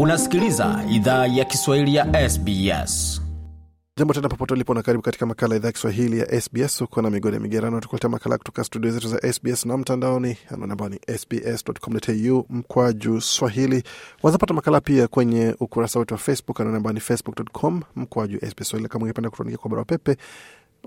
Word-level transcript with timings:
Unasikiliza 0.00 0.84
idhaa 0.90 1.26
ya 1.26 1.44
Kiswahili 1.44 1.94
ya 1.94 2.30
SBS. 2.30 3.22
Jambo 3.98 4.14
tena 4.14 4.28
popote 4.28 4.54
ulipo 4.54 4.74
na 4.74 4.82
karibu 4.82 5.02
katika 5.02 5.26
makala 5.26 5.54
ya 5.54 5.58
idhaa 5.58 5.68
ya 5.68 5.72
Kiswahili 5.72 6.18
ya 6.18 6.40
SBS. 6.40 6.80
Uko 6.80 7.02
na 7.02 7.10
migodi 7.10 7.34
ya 7.36 7.40
migerano, 7.40 7.80
tukuletea 7.80 8.10
makala 8.10 8.38
kutoka 8.38 8.64
studio 8.64 8.90
zetu 8.90 9.08
za 9.08 9.32
SBS 9.32 9.66
na 9.66 9.76
mtandaoni, 9.76 10.36
anwani 10.50 10.72
ambao 10.72 10.88
ni 10.88 11.00
sbs.com.au 11.18 12.46
mkwaju 12.50 13.20
swahili. 13.20 13.82
Wazapata 14.22 14.54
makala 14.54 14.80
pia 14.80 15.08
kwenye 15.08 15.54
ukurasa 15.60 15.98
wetu 15.98 16.14
wa 16.14 16.18
Facebook, 16.18 16.60
ambao 16.60 16.92
ni 16.92 17.00
facebook.com 17.00 17.82
mkwaju 17.96 18.38
Swahili. 18.62 18.88
Kama 18.88 19.02
ungependa 19.04 19.30
kutuandikia 19.30 19.58
kwa 19.58 19.70
barua 19.70 19.84
pepe, 19.84 20.16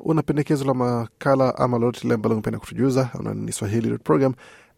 una 0.04 0.22
pendekezo 0.22 0.66
la 0.66 0.74
makala 0.74 1.58
ama 1.58 1.78
lolote 1.78 2.00
lile 2.04 2.14
ambalo 2.16 2.36
ungependa 2.36 2.60
kutujuza, 2.60 3.10
ni 3.34 3.52
swahili.program 3.52 4.34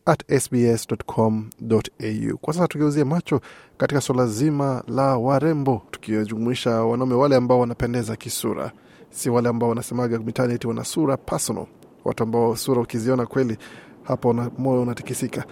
at 0.06 0.40
sbs.com.au. 0.42 2.38
Kwa 2.42 2.54
sasa 2.54 2.68
tugeuzia 2.68 3.06
macho 3.06 3.42
katika 3.78 4.02
suala 4.02 4.28
zima 4.28 4.84
la 4.88 5.18
warembo, 5.18 5.82
tukijumuisha 5.92 6.70
wanaume 6.84 7.16
wale 7.16 7.36
ambao 7.36 7.60
wanapendeza 7.60 8.16
kisura, 8.16 8.72
si 9.10 9.30
wale 9.30 9.50
ambao 9.50 9.70
wanasemaga 9.70 10.20
mitaani 10.20 10.54
eti 10.54 10.68
wana 10.68 10.84
sura 10.84 11.18
personal, 11.18 11.66
watu 12.06 12.24
ambao 12.24 12.56
sura 12.56 12.82
ukiziona 12.82 13.26
kweli 13.26 13.58
hapo 14.04 14.34
na 14.34 14.52
moyo 14.58 14.82
unatikisika 14.82 15.46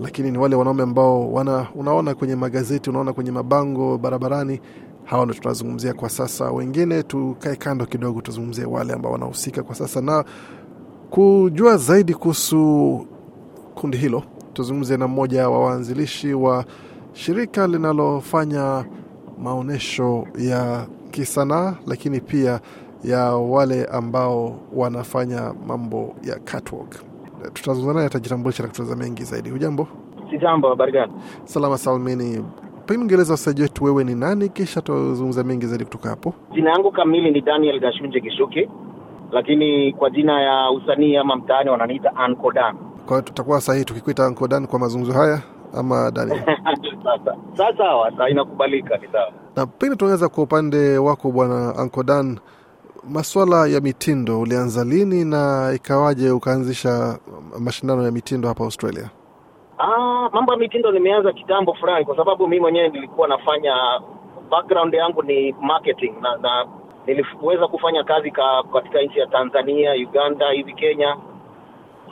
lakini 0.00 0.30
ni 0.30 0.38
wale 0.38 0.56
wanaume 0.56 0.82
ambao 0.82 1.32
wana, 1.32 1.66
unaona 1.74 2.14
kwenye 2.14 2.36
magazeti, 2.36 2.90
unaona 2.90 3.12
kwenye 3.12 3.30
mabango 3.30 3.98
barabarani. 3.98 4.60
Hawa 5.04 5.24
ndo 5.24 5.34
tunazungumzia 5.34 5.94
kwa 5.94 6.08
sasa. 6.10 6.50
Wengine 6.50 7.02
tukae 7.02 7.56
kando 7.56 7.86
kidogo, 7.86 8.20
tuzungumzie 8.20 8.64
wale 8.64 8.92
ambao 8.92 9.12
wanahusika 9.12 9.62
kwa 9.62 9.74
sasa. 9.74 10.00
Na 10.00 10.24
kujua 11.10 11.76
zaidi 11.76 12.14
kuhusu 12.14 13.06
kundi 13.80 13.96
hilo, 13.96 14.22
tuzungumze 14.52 14.96
na 14.96 15.08
mmoja 15.08 15.48
wa 15.48 15.58
waanzilishi 15.66 16.34
wa 16.34 16.64
shirika 17.12 17.66
linalofanya 17.66 18.84
maonyesho 19.42 20.26
ya 20.38 20.86
kisanaa, 21.10 21.74
lakini 21.86 22.20
pia 22.20 22.60
ya 23.04 23.20
wale 23.36 23.84
ambao 23.84 24.56
wanafanya 24.74 25.54
mambo 25.66 26.14
ya 26.22 26.38
catwalk. 26.38 26.94
Tutazungumza 27.52 27.94
naye, 27.94 28.06
atajitambulisha 28.06 28.62
na 28.62 28.68
kutueleza 28.68 28.96
mengi 28.96 29.22
zaidi. 29.24 29.50
Hujambo? 29.50 29.88
Si 30.30 30.38
jambo, 30.38 30.68
habari 30.68 30.92
gani? 30.92 31.12
Salama 31.44 31.78
salmini. 31.78 32.44
Pengine 32.86 33.02
ungeeleza 33.04 33.32
wasaji 33.32 33.62
wetu 33.62 33.84
wewe 33.84 34.04
ni 34.04 34.14
nani, 34.14 34.48
kisha 34.48 34.80
tutazungumza 34.80 35.44
mengi 35.44 35.66
zaidi 35.66 35.84
kutoka 35.84 36.08
hapo. 36.08 36.34
Jina 36.54 36.70
yangu 36.70 36.90
kamili 36.92 37.30
ni 37.30 37.40
Daniel 37.40 37.80
Gashunje 37.80 38.20
Kishuki, 38.20 38.68
lakini 39.32 39.92
kwa 39.92 40.10
jina 40.10 40.40
ya 40.42 40.70
usanii 40.70 41.16
ama 41.16 41.36
mtaani 41.36 41.70
wananiita 41.70 42.16
Ankodan. 42.16 42.76
Kwa 43.06 43.16
hiyo 43.16 43.22
tutakuwa 43.22 43.60
sahihi 43.60 43.84
tukikuita 43.84 44.26
Uncle 44.28 44.48
Dan 44.48 44.66
kwa 44.66 44.78
mazungumzo 44.78 45.12
haya 45.12 45.42
ama 45.78 46.10
Daniel? 46.10 46.40
Sasa 47.04 47.36
sasa 47.56 47.76
sawa, 47.78 48.30
inakubalika, 48.30 48.96
ni 48.96 49.08
sawa. 49.12 49.32
na 49.56 49.66
pengine 49.66 49.96
tunaweza 49.96 50.28
kwa 50.28 50.44
upande 50.44 50.98
wako 50.98 51.30
bwana 51.30 51.74
Uncle 51.82 52.02
Dan, 52.04 52.38
maswala 53.10 53.66
ya 53.66 53.80
mitindo 53.80 54.40
ulianza 54.40 54.84
lini 54.84 55.24
na 55.24 55.72
ikawaje 55.76 56.30
ukaanzisha 56.30 57.18
mashindano 57.60 58.02
ya 58.02 58.10
mitindo 58.10 58.48
hapa 58.48 58.64
Australia? 58.64 59.10
Ah, 59.78 60.28
mambo 60.32 60.52
ya 60.52 60.58
mitindo 60.58 60.90
nimeanza 60.92 61.32
kitambo 61.32 61.74
fulani, 61.74 62.04
kwa 62.04 62.16
sababu 62.16 62.48
mimi 62.48 62.60
mwenyewe 62.60 62.88
nilikuwa 62.88 63.28
nafanya, 63.28 63.74
background 64.50 64.94
yangu 64.94 65.22
ni 65.22 65.52
marketing 65.60 66.14
na, 66.20 66.36
na 66.36 66.66
niliweza 67.06 67.68
kufanya 67.68 68.04
kazi 68.04 68.30
ka, 68.30 68.62
katika 68.72 69.02
nchi 69.02 69.18
ya 69.18 69.26
Tanzania, 69.26 69.92
Uganda, 69.92 70.50
hivi 70.50 70.72
Kenya. 70.74 71.16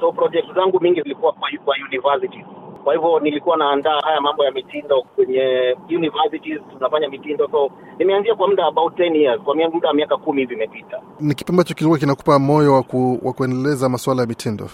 So 0.01 0.13
project 0.13 0.55
zangu 0.55 0.81
mingi 0.81 1.03
zilikuwa 1.03 1.33
kwa, 1.33 1.49
kwa 1.65 1.77
universities. 1.91 2.47
Kwa 2.85 2.95
hivyo 2.95 3.21
nilikuwa 3.21 3.57
naandaa 3.57 4.01
haya 4.01 4.21
mambo 4.21 4.45
ya 4.45 4.51
mitindo 4.51 5.03
kwenye 5.03 5.77
universities, 5.89 6.61
tunafanya 6.73 7.09
mitindo. 7.09 7.49
So 7.51 7.71
nimeanzia 7.99 8.35
kwa 8.35 8.49
muda 8.49 8.67
about 8.67 8.99
10 8.99 9.17
years, 9.17 9.41
kwa 9.41 9.55
muda 9.55 9.89
wa 9.89 9.95
miaka 9.95 10.17
kumi 10.17 10.41
hivi 10.41 10.55
imepita. 10.55 11.01
Ni 11.21 11.35
kipi 11.35 11.53
ambacho 11.53 11.75
kilikuwa 11.75 11.99
kinakupa 11.99 12.39
moyo 12.39 12.73
wa, 12.73 12.83
ku, 12.83 13.19
wa 13.23 13.33
kuendeleza 13.33 13.89
masuala 13.89 14.21
ya 14.23 14.29
mitindo? 14.29 14.69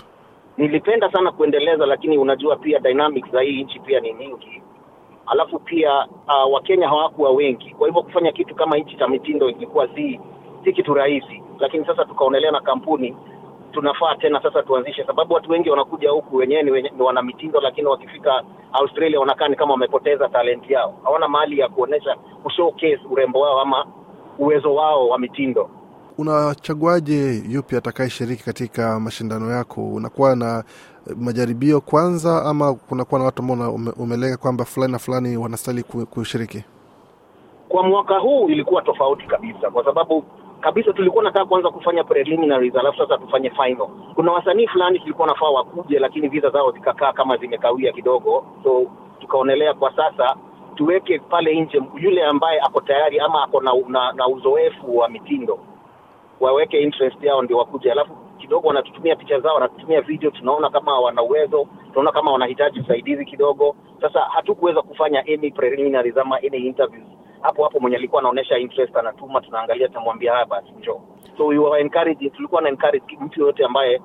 nilipenda 0.61 1.13
sana 1.13 1.33
kuendeleza, 1.33 1.87
lakini 1.87 2.19
unajua 2.19 2.57
pia 2.57 2.79
dynamics 2.79 3.31
za 3.33 3.41
hii 3.41 3.63
nchi 3.65 3.81
pia 3.81 4.01
ni 4.01 4.13
nyingi, 4.13 4.63
alafu 5.27 5.59
pia 5.59 6.07
uh, 6.07 6.53
Wakenya 6.53 6.89
hawakuwa 6.89 7.31
wengi, 7.31 7.71
kwa 7.79 7.87
hivyo 7.89 8.03
kufanya 8.03 8.33
kitu 8.33 8.55
kama 8.55 8.77
hichi 8.77 8.97
cha 8.97 9.09
mitindo 9.09 9.49
ilikuwa 9.51 9.89
si 9.95 10.21
si 10.65 10.73
kitu 10.73 10.95
rahisi, 10.95 11.43
lakini 11.59 11.87
sasa 11.87 12.05
tukaonelea 12.05 12.51
na 12.51 12.61
kampuni 12.61 13.17
tunafaa 13.73 14.15
tena 14.17 14.43
sasa 14.43 14.63
tuanzishe, 14.63 15.05
sababu 15.07 15.35
watu 15.35 15.51
wengi 15.51 15.71
wanakuja 15.71 16.11
huku 16.11 16.37
wenyewe 16.37 16.63
ni, 16.63 16.71
wenye, 16.71 16.93
ni 16.97 17.03
wana 17.03 17.23
mitindo, 17.23 17.61
lakini 17.61 17.87
wakifika 17.87 18.43
Australia 18.73 19.21
wanakaa 19.21 19.49
kama 19.55 19.73
wamepoteza 19.73 20.29
talenti 20.29 20.73
yao, 20.73 20.95
hawana 21.05 21.29
mahali 21.29 21.59
ya 21.59 21.69
kuonesha 21.69 22.17
kushowcase 22.43 23.01
urembo 23.11 23.41
wao 23.41 23.61
ama 23.61 23.87
uwezo 24.39 24.75
wao 24.75 25.09
wa 25.09 25.19
mitindo. 25.19 25.71
Unachaguaje 26.19 27.43
yupi 27.49 27.77
atakayeshiriki 27.77 28.45
katika 28.45 29.01
mashindano 29.01 29.51
yako? 29.51 29.89
Unakuwa 29.89 30.37
na 30.37 30.65
majaribio 31.17 31.81
kwanza, 31.81 32.43
ama 32.45 32.75
kunakuwa 32.75 33.19
na 33.21 33.27
watu 33.27 33.43
ambao 33.43 33.75
ume, 33.75 33.93
umelenga 33.97 34.37
kwamba 34.37 34.65
fulani 34.65 34.93
na 34.93 34.99
fulani 34.99 35.37
wanastahili 35.37 35.83
kushiriki? 35.83 36.65
kwa 37.71 37.83
mwaka 37.83 38.19
huu 38.19 38.49
ilikuwa 38.49 38.83
tofauti 38.83 39.27
kabisa, 39.27 39.71
kwa 39.71 39.85
sababu 39.85 40.25
kabisa 40.61 40.93
tulikuwa 40.93 41.25
nataka 41.25 41.45
kuanza 41.45 41.71
kufanya 41.71 42.05
preliminaries, 42.05 42.77
alafu 42.77 42.99
sasa 42.99 43.19
tufanye 43.19 43.51
final. 43.51 43.89
Kuna 44.15 44.33
wasanii 44.33 44.67
fulani 44.67 44.99
tulikuwa 44.99 45.29
nafaa 45.29 45.49
wakuje, 45.51 45.99
lakini 45.99 46.29
visa 46.29 46.51
zao 46.51 46.71
zikakaa 46.73 47.13
kama 47.13 47.37
zimekawia 47.37 47.93
kidogo, 47.93 48.45
so 48.63 48.87
tukaonelea 49.21 49.75
kwa 49.75 49.97
sasa 49.97 50.37
tuweke 50.75 51.19
pale 51.19 51.61
nje 51.61 51.83
yule 51.97 52.25
ambaye 52.25 52.61
ako 52.61 52.81
tayari 52.81 53.21
ama 53.21 53.43
ako 53.43 53.61
na, 53.61 53.73
na, 53.89 54.13
na 54.13 54.29
uzoefu 54.29 54.97
wa 54.99 55.09
mitindo 55.09 55.59
waweke 56.41 56.81
interest 56.83 57.23
yao 57.23 57.43
ndio 57.43 57.59
wakuje, 57.59 57.93
alafu 57.93 58.13
kidogo 58.39 58.69
wanatutumia 58.69 59.17
picha 59.17 59.41
zao, 59.41 59.55
wanatutumia 59.55 60.01
video, 60.01 60.31
tunaona 60.31 60.71
kama 60.71 61.01
wana 61.01 61.23
uwezo, 61.23 61.67
tunaona 61.89 62.13
kama 62.13 62.33
wanahitaji 62.33 62.81
usaidizi 62.81 63.25
kidogo. 63.25 63.77
Sasa 64.01 64.21
hatukuweza 64.21 64.83
kufanya 64.83 65.21
any 65.21 65.51
preliminaries 65.51 66.17
ama 66.17 66.37
any 66.37 66.59
interviews 66.59 67.07
hapo 67.43 67.65
hapo, 67.65 67.81
mwenye 67.81 67.97
alikuwa 67.97 68.21
anaonyesha 68.21 68.59
interest 68.59 68.97
anatuma, 68.97 69.41
tunaangalia, 69.41 69.89
tunamwambia 69.89 70.33
haya 70.33 70.45
basi 70.47 70.73
njoo. 70.79 71.01
So 71.37 71.47
we 71.47 71.59
were 71.59 71.81
encouraging, 71.81 72.31
tulikuwa 72.31 72.63
na 72.63 72.69
encourage 72.69 73.19
mtu 73.21 73.41
yoyote 73.41 73.65
ambaye 73.65 74.01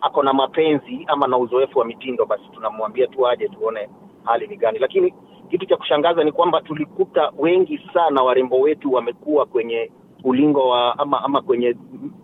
ako 0.00 0.22
na 0.22 0.32
mapenzi 0.32 1.04
ama 1.06 1.26
na 1.26 1.38
uzoefu 1.38 1.78
wa 1.78 1.84
mitindo, 1.84 2.26
basi 2.26 2.42
tunamwambia 2.54 3.06
tu 3.06 3.28
aje 3.28 3.48
tuone 3.48 3.88
hali 4.24 4.46
ni 4.46 4.56
gani. 4.56 4.78
Lakini 4.78 5.14
kitu 5.50 5.66
cha 5.66 5.76
kushangaza 5.76 6.24
ni 6.24 6.32
kwamba 6.32 6.60
tulikuta 6.60 7.32
wengi 7.38 7.80
sana 7.94 8.22
warembo 8.22 8.60
wetu 8.60 8.92
wamekuwa 8.92 9.46
kwenye 9.46 9.90
ulingo 10.24 10.68
wa 10.68 10.98
ama 10.98 11.24
ama 11.24 11.42
kwenye 11.42 11.76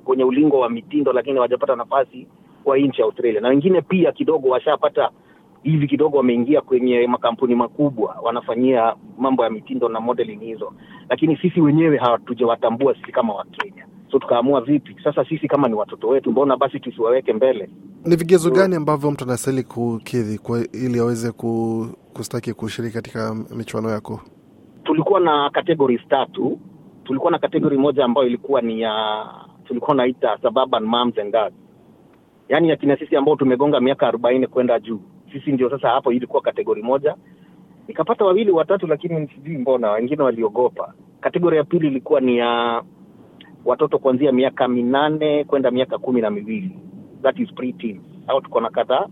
kwenye 0.04 0.24
ulingo 0.24 0.58
wa 0.60 0.70
mitindo, 0.70 1.12
lakini 1.12 1.34
hawajapata 1.36 1.76
nafasi 1.76 2.26
kwa 2.64 2.78
nchi 2.78 3.00
ya 3.00 3.06
Australia, 3.06 3.40
na 3.40 3.48
wengine 3.48 3.80
pia 3.82 4.12
kidogo 4.12 4.48
washapata 4.48 5.10
hivi 5.70 5.86
kidogo 5.88 6.16
wameingia 6.16 6.60
kwenye 6.60 7.06
makampuni 7.06 7.54
makubwa 7.54 8.16
wanafanyia 8.22 8.94
mambo 9.18 9.44
ya 9.44 9.50
mitindo 9.50 9.88
na 9.88 10.00
modeling 10.00 10.40
hizo, 10.40 10.72
lakini 11.10 11.36
sisi 11.36 11.60
wenyewe 11.60 11.96
hatujawatambua 11.98 12.94
sisi 12.94 13.12
kama 13.12 13.34
Wakenya. 13.34 13.86
So 14.10 14.18
tukaamua 14.18 14.60
vipi 14.60 14.96
sasa, 15.04 15.24
sisi 15.24 15.48
kama 15.48 15.68
ni 15.68 15.74
watoto 15.74 16.08
wetu, 16.08 16.30
mbona 16.30 16.56
basi 16.56 16.80
tusiwaweke 16.80 17.32
mbele? 17.32 17.70
Ni 18.04 18.16
vigezo 18.16 18.50
gani 18.50 18.76
ambavyo 18.76 19.10
mtu 19.10 19.24
anastahili 19.24 19.62
kukidhi 19.62 20.38
kwa 20.38 20.60
ili 20.72 20.98
aweze 20.98 21.32
ku, 21.32 21.86
kustaki 22.14 22.52
kushiriki 22.54 22.94
katika 22.94 23.34
michuano 23.34 23.90
yako? 23.90 24.20
Tulikuwa 24.84 25.20
na 25.20 25.50
categories 25.50 26.00
tatu. 26.08 26.58
Tulikuwa 27.04 27.30
na 27.32 27.38
category 27.38 27.78
moja 27.78 28.04
ambayo 28.04 28.26
ilikuwa 28.26 28.60
ni 28.62 28.80
ya 28.80 29.26
tulikuwa 29.64 29.96
naita 29.96 30.38
suburban 30.42 30.84
moms 30.84 31.18
and 31.18 31.32
dads, 31.32 31.54
yaani 32.48 32.70
akina 32.72 32.96
sisi 32.98 33.16
ambao 33.16 33.36
tumegonga 33.36 33.80
miaka 33.80 34.08
arobaini 34.08 34.46
kwenda 34.46 34.80
juu, 34.80 35.00
sisi 35.32 35.52
ndio 35.52 35.70
sasa 35.70 35.88
hapo 35.88 36.12
ilikuwa 36.12 36.42
kategori 36.42 36.82
moja. 36.82 37.14
Nikapata 37.88 38.24
wawili 38.24 38.50
watatu, 38.50 38.86
lakini 38.86 39.28
sijui 39.28 39.58
mbona 39.58 39.90
wengine 39.90 40.22
waliogopa. 40.22 40.94
Kategori 41.20 41.56
ya 41.56 41.64
pili 41.64 41.86
ilikuwa 41.86 42.20
ni 42.20 42.36
ya 42.38 42.82
watoto 43.64 43.98
kuanzia 43.98 44.32
miaka 44.32 44.68
minane 44.68 45.44
kwenda 45.44 45.70
miaka 45.70 45.98
kumi 45.98 46.20
na 46.20 46.30
miwili 46.30 46.70
that 47.22 47.38
is 47.38 47.48
pre-teen. 47.54 48.00
Hao 48.26 48.40
tuko 48.40 48.60
na 48.60 48.70
kadhaa. 48.70 49.06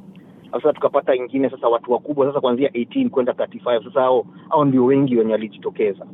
Sasa 0.53 0.73
tukapata 0.73 1.15
ingine 1.15 1.50
sasa 1.50 1.69
watu 1.69 1.93
wakubwa 1.93 2.27
sasa 2.27 2.41
kuanzia 2.41 2.69
18 2.69 3.09
kwenda 3.09 3.33
35. 3.33 3.85
Sasa 3.85 4.00
hao 4.00 4.27
hao 4.49 4.65
ndio 4.65 4.85
wengi 4.85 5.17
wenye 5.17 5.33
walijitokeza. 5.33 6.06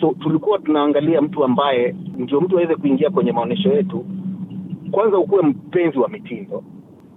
So 0.00 0.14
tulikuwa 0.20 0.58
tunaangalia 0.58 1.22
mtu 1.22 1.44
ambaye 1.44 1.94
ndio 2.16 2.40
mtu 2.40 2.56
aweze 2.58 2.74
kuingia 2.76 3.10
kwenye 3.10 3.32
maonyesho 3.32 3.72
yetu, 3.72 4.04
kwanza 4.90 5.18
ukuwe 5.18 5.42
mpenzi 5.42 5.98
wa 5.98 6.08
mitindo, 6.08 6.64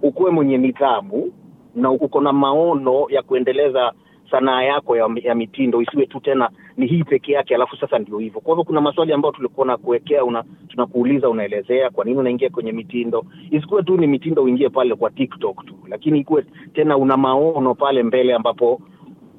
ukuwe 0.02 0.30
mwenye 0.30 0.58
nidhamu 0.58 1.32
na 1.74 1.90
uko 1.90 2.20
na 2.20 2.32
maono 2.32 3.06
ya 3.08 3.22
kuendeleza 3.22 3.92
sanaa 4.30 4.62
yako 4.62 4.96
ya, 4.96 5.08
ya 5.22 5.34
mitindo 5.34 5.82
isiwe 5.82 6.06
tu 6.06 6.20
tena 6.20 6.50
ni 6.76 6.86
hii 6.86 7.04
peke 7.04 7.32
yake 7.32 7.54
alafu 7.54 7.76
sasa 7.76 7.98
ndio 7.98 8.18
hivyo 8.18 8.40
kwa 8.40 8.52
hivyo 8.52 8.64
kuna 8.64 8.80
maswali 8.80 9.12
ambayo 9.12 9.32
tulikuwa 9.32 9.66
na 9.66 9.76
kuwekea 9.76 10.24
una 10.24 10.44
tunakuuliza 10.68 11.28
unaelezea 11.28 11.90
kwa 11.90 12.04
nini 12.04 12.18
unaingia 12.18 12.50
kwenye 12.50 12.72
mitindo 12.72 13.24
isikuwe 13.50 13.82
tu 13.82 13.96
ni 13.96 14.06
mitindo 14.06 14.42
uingie 14.42 14.68
pale 14.68 14.94
kwa 14.94 15.10
tiktok 15.10 15.66
tu 15.66 15.74
lakini 15.88 16.18
ikuwe 16.20 16.44
tena 16.74 16.96
una 16.96 17.16
maono 17.16 17.74
pale 17.74 18.02
mbele 18.02 18.34
ambapo 18.34 18.80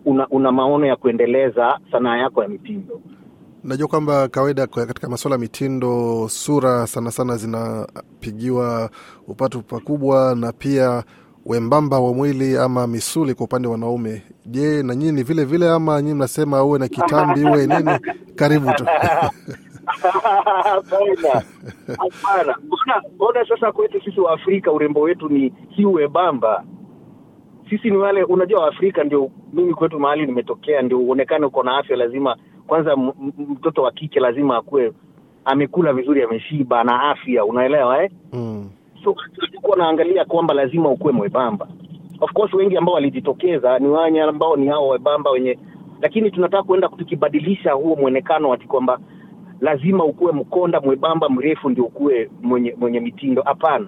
una, 0.05 0.27
una 0.29 0.51
maono 0.51 0.85
ya 0.85 0.95
kuendeleza 0.95 1.79
sanaa 1.91 2.17
yako 2.17 2.43
ya 2.43 2.49
mitindo. 2.49 3.01
Najua 3.63 3.87
kwamba 3.87 4.27
kawaida 4.27 4.67
katika 4.67 5.09
masuala 5.09 5.35
ya 5.35 5.39
mitindo, 5.39 6.27
sura 6.29 6.87
sana 6.87 7.11
sana 7.11 7.37
zinapigiwa 7.37 8.89
upatu 9.27 9.61
pakubwa, 9.61 10.35
na 10.35 10.51
pia 10.53 11.03
wembamba 11.45 11.99
wa 11.99 12.13
mwili 12.13 12.57
ama 12.57 12.87
misuli 12.87 13.33
kwa 13.33 13.43
upande 13.45 13.67
wa 13.67 13.71
wanaume. 13.71 14.21
Je, 14.45 14.83
na 14.83 14.95
nyinyi 14.95 15.11
ni 15.11 15.23
vile 15.23 15.45
vile 15.45 15.69
ama 15.69 16.01
nyinyi 16.01 16.13
mnasema 16.15 16.63
uwe 16.63 16.79
na 16.79 16.87
kitambi 16.87 17.43
uwe 17.43 17.67
nini? 17.67 17.99
Karibu 18.35 18.73
tu. 18.73 18.85
Hapana, 19.85 21.43
hapana. 21.87 22.55
Mbona 22.63 23.01
mbona 23.15 23.45
sasa 23.47 23.71
kwetu 23.71 24.01
sisi 24.03 24.19
Waafrika 24.21 24.71
urembo 24.71 25.01
wetu 25.01 25.29
ni 25.29 25.53
si 25.75 25.85
wembamba? 25.85 26.63
Sisi 27.69 27.89
ni 27.89 27.97
wale, 27.97 28.23
unajua 28.23 28.61
Waafrika 28.63 29.03
ndio, 29.03 29.31
mimi 29.53 29.73
kwetu 29.73 29.99
mahali 29.99 30.25
nimetokea, 30.25 30.81
ndio 30.81 30.99
uonekane 30.99 31.45
uko 31.45 31.63
na 31.63 31.77
afya, 31.77 31.97
lazima 31.97 32.37
kwanza 32.67 32.95
mtoto 33.37 33.81
wa 33.81 33.91
kike 33.91 34.19
lazima 34.19 34.57
akuwe 34.57 34.93
amekula 35.45 35.93
vizuri, 35.93 36.23
ameshiba, 36.23 36.83
na 36.83 37.01
afya, 37.09 37.45
unaelewa 37.45 38.03
eh? 38.03 38.11
Mm. 38.33 38.69
So 39.03 39.15
tulikuwa 39.35 39.77
naangalia 39.77 40.25
kwamba 40.25 40.53
lazima 40.53 40.89
ukuwe 40.89 41.13
mwebamba 41.13 41.67
of 42.21 42.31
course 42.33 42.53
wengi 42.53 42.77
ambao 42.77 42.95
walijitokeza 42.95 43.79
ni 43.79 43.87
wanya 43.87 44.23
ambao 44.25 44.55
ni 44.55 44.67
hao 44.67 44.87
webamba 44.87 45.31
wenye 45.31 45.57
lakini 46.01 46.31
tunataka 46.31 46.63
kuenda 46.63 46.87
tukibadilisha 46.87 47.71
huo 47.71 47.95
mwonekano 47.95 48.53
ati 48.53 48.67
kwamba 48.67 48.99
lazima 49.61 50.03
ukuwe 50.05 50.31
mkonda 50.31 50.81
mwebamba 50.81 51.29
mrefu 51.29 51.69
ndio 51.69 51.83
ukuwe 51.85 52.29
mwenye 52.41 52.75
mwenye 52.79 52.99
mitindo. 52.99 53.41
Hapana. 53.41 53.87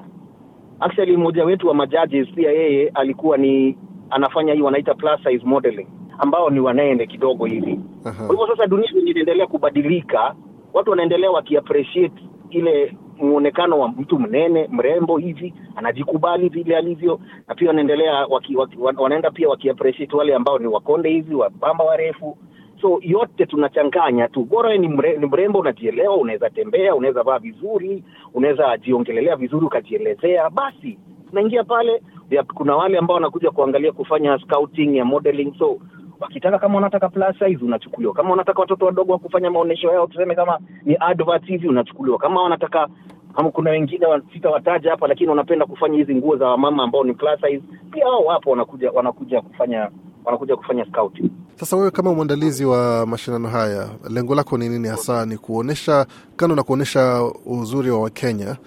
Actually 0.79 1.17
mmoja 1.17 1.45
wetu 1.45 1.67
wa 1.67 1.73
majaji 1.73 2.25
pia 2.25 2.51
yeye 2.51 2.89
alikuwa 2.93 3.37
ni 3.37 3.77
anafanya 4.09 4.53
hii 4.53 4.61
wanaita 4.61 4.93
plus 4.93 5.23
size 5.23 5.45
modeling 5.45 5.87
ambao 6.19 6.49
ni 6.49 6.59
wanene 6.59 7.07
kidogo 7.07 7.45
hivi. 7.45 7.79
Kwa 8.03 8.11
hivyo 8.11 8.47
sasa 8.47 8.67
dunia 8.67 8.89
inaendelea 9.05 9.47
kubadilika, 9.47 10.35
watu 10.73 10.89
wanaendelea 10.89 11.31
wakiappreciate 11.31 12.23
ile 12.49 12.97
muonekano 13.17 13.79
wa 13.79 13.87
mtu 13.87 14.19
mnene 14.19 14.67
mrembo 14.71 15.17
hivi, 15.17 15.53
anajikubali 15.75 16.49
vile 16.49 16.77
alivyo, 16.77 17.19
na 17.47 17.55
pia 17.55 17.67
wanaendelea 17.67 18.25
waki, 18.29 18.55
waki, 18.57 18.77
wanaenda 18.97 19.31
pia 19.31 19.49
wakiappreciate 19.49 20.15
wale 20.15 20.35
ambao 20.35 20.59
ni 20.59 20.67
wakonde 20.67 21.09
hivi, 21.09 21.35
wabamba 21.35 21.83
warefu. 21.83 22.37
So 22.81 22.99
yote 23.01 23.45
tunachanganya 23.45 24.27
tu, 24.27 24.43
bora 24.45 24.77
ni, 24.77 24.87
mre, 24.87 25.17
ni 25.17 25.25
mrembo, 25.25 25.59
unajielewa, 25.59 26.17
unaweza 26.17 26.49
tembea, 26.49 26.95
unaweza 26.95 27.23
vaa 27.23 27.39
vizuri, 27.39 28.03
unaweza 28.33 28.77
jiongelelea 28.77 29.35
vizuri, 29.35 29.65
ukajielezea, 29.65 30.49
basi 30.49 30.97
tunaingia 31.29 31.63
pale. 31.63 32.01
Ya, 32.29 32.43
kuna 32.43 32.75
wale 32.75 32.97
ambao 32.97 33.15
wanakuja 33.15 33.51
kuangalia 33.51 33.91
kufanya 33.91 34.39
scouting 34.39 34.95
ya 34.97 35.05
modeling 35.05 35.53
so 35.59 35.77
wakitaka 36.23 36.59
kama 36.59 36.75
wanataka 36.75 37.09
plus 37.09 37.37
size 37.39 37.65
unachukuliwa 37.65 38.13
kama 38.13 38.29
wanataka 38.29 38.61
watoto 38.61 38.85
wadogo 38.85 39.13
wa 39.13 39.19
kufanya 39.19 39.51
maonyesho 39.51 39.87
yao 39.91 40.07
tuseme 40.07 40.35
kama 40.35 40.59
ni 40.85 40.97
advert 40.99 41.45
hivi 41.45 41.67
unachukuliwa 41.67 42.17
kama 42.17 42.43
wanataka 42.43 42.87
kama 43.35 43.51
kuna 43.51 43.69
wengine 43.71 44.05
sitawataja 44.33 44.91
hapa 44.91 45.07
lakini 45.07 45.29
wanapenda 45.29 45.65
kufanya 45.65 45.97
hizi 45.97 46.15
nguo 46.15 46.37
za 46.37 46.47
wamama 46.47 46.83
ambao 46.83 47.03
ni 47.03 47.13
plus 47.13 47.41
size 47.41 47.63
pia 47.91 48.05
hao 48.05 48.23
wapo 48.25 48.49
wanakuja 48.51 48.91
wanakuja 48.91 49.41
kufanya 49.41 49.89
wanakuja 50.25 50.55
kufanya 50.55 50.85
scouting 50.85 51.29
Sasa 51.55 51.77
wewe 51.77 51.91
kama 51.91 52.13
mwandalizi 52.13 52.65
wa 52.65 53.05
mashindano 53.05 53.47
haya, 53.49 53.89
lengo 54.09 54.35
lako 54.35 54.57
ni 54.57 54.69
nini 54.69 54.87
hasa? 54.87 55.25
Ni 55.25 55.37
kuonesha, 55.37 56.05
kando 56.35 56.55
na 56.55 56.63
kuonesha 56.63 57.31
uzuri 57.45 57.89
wa 57.91 58.01
Wakenya, 58.01 58.57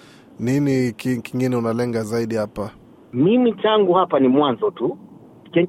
nini 0.41 0.93
kingine 0.93 1.57
unalenga 1.57 2.03
zaidi 2.03 2.35
hapa? 2.35 2.71
mimi 3.13 3.53
tangu 3.53 3.93
hapa 3.93 4.21
ni 4.21 4.29
mwanzo 4.29 4.71
tu 4.71 4.99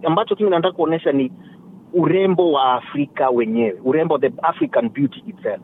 ambacho 0.03 0.35
kimi 0.35 0.49
nataka 0.49 0.71
kuonyesha 0.75 1.11
ni 1.11 1.31
urembo 1.93 2.51
wa 2.51 2.73
afrika 2.73 3.29
wenyewe 3.29 3.75
urembo 3.85 4.17
the 4.17 4.31
african 4.41 4.89
beauty 4.89 5.23
itself. 5.27 5.61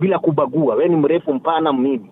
Bila 0.00 0.18
kubagua 0.18 0.74
wewe 0.74 0.88
ni 0.88 0.96
mrefu 0.96 1.34
mpana 1.34 1.72
mnini 1.72 2.10